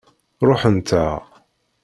[0.47, 1.19] Ṛuḥent-aɣ.